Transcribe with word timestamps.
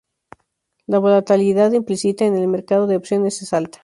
La 0.87 0.97
volatilidad 0.97 1.73
implícita 1.73 2.25
en 2.25 2.35
el 2.35 2.47
mercado 2.47 2.87
de 2.87 2.95
opciones 2.97 3.39
es 3.43 3.53
alta. 3.53 3.77